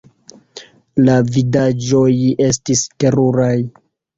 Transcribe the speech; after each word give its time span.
La 1.09 1.17
vidaĵoj 1.35 2.09
estis 2.49 2.85
teruraj. 3.05 3.55